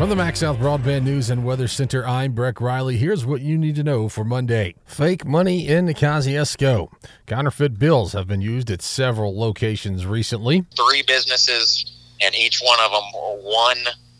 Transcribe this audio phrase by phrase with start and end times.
[0.00, 2.96] From the MaxxSouth Broadband News and Weather Center, I'm Breck Riley.
[2.96, 4.76] Here's what you need to know for Monday.
[4.86, 6.90] Fake money in Kosciusko.
[7.26, 10.64] Counterfeit bills have been used at several locations recently.
[10.74, 13.76] Three businesses, and each one of them, one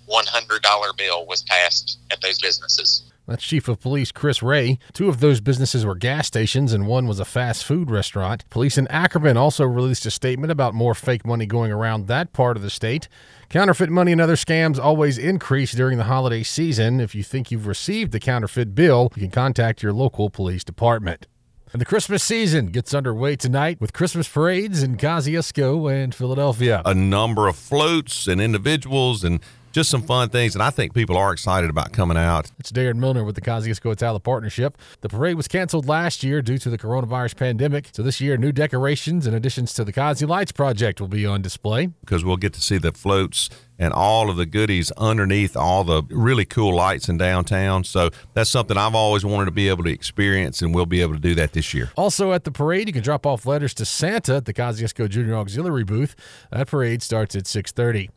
[0.09, 3.11] $100 bill was passed at those businesses.
[3.27, 4.81] That's Chief of Police Chris Ray.
[4.93, 8.45] Two of those businesses were gas stations, and one was a fast food restaurant.
[8.51, 12.57] Police in Ackerman also released a statement about more fake money going around that part
[12.57, 13.09] of the state.
[13.49, 17.01] Counterfeit money and other scams always increase during the holiday season.
[17.01, 21.29] If you think you've received the counterfeit bill, you can contact your local police department.
[21.73, 26.83] And the Christmas season gets underway tonight with Christmas parades in Kosciusko and Philadelphia.
[26.85, 29.39] A number of floats and individuals and
[29.73, 30.55] just some fun things.
[30.55, 32.51] And I think people are excited about coming out.
[32.59, 34.77] It's Darren Milner with the Kosciusko Attala Partnership.
[35.01, 37.89] The parade was canceled last year due to the coronavirus pandemic.
[37.93, 41.43] So this year, new decorations and additions to the Cosy Lights project will be on
[41.43, 41.89] display.
[42.01, 46.03] Because we'll get to see the floats and all of the goodies underneath all the
[46.11, 47.83] really cool lights in downtown.
[47.83, 51.15] So that's something I've always wanted to be able to experience, and we'll be able
[51.15, 51.91] to do that this year.
[51.97, 55.35] Also at the parade, you can drop off letters to Santa at the Kosciusko Junior
[55.37, 56.15] Auxiliary booth.
[56.53, 58.11] That parade starts at 630.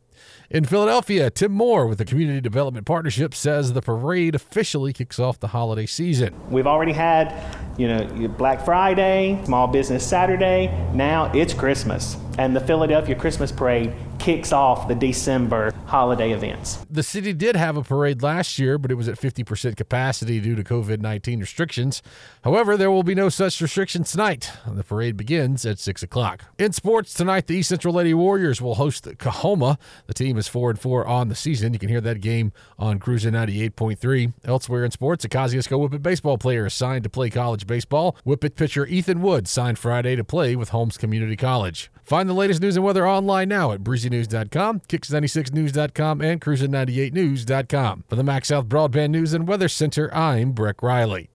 [0.49, 5.39] In Philadelphia, Tim Moore with the Community Development Partnership says the parade officially kicks off
[5.39, 6.33] the holiday season.
[6.52, 7.33] We've already had,
[7.77, 10.67] you know, Black Friday, Small Business Saturday.
[10.94, 16.85] Now it's Christmas, and the Philadelphia Christmas Parade kicks off the December holiday events.
[16.89, 20.55] The city did have a parade last year, but it was at 50% capacity due
[20.55, 22.02] to COVID 19 restrictions.
[22.41, 24.49] However, there will be no such restrictions tonight.
[24.66, 26.45] The parade begins at 6 o'clock.
[26.57, 29.77] In sports, tonight, the East Central Lady Warriors will host Coahoma.
[30.07, 31.73] The team is 4 and 4 on the season.
[31.73, 34.31] You can hear that game on Cruiser 98.3.
[34.45, 38.16] Elsewhere in sports, a Kosciusko Whippet baseball player is signed to play college baseball.
[38.25, 41.91] Whippet pitcher Ethan Wood signed Friday to play with Holmes Community College.
[42.04, 48.04] Find the latest news and weather online now at breezynews.com, kicks96news.com, and cruiser98news.com.
[48.09, 51.30] For the MaxxSouth Broadband News and Weather Center, I'm Breck Riley.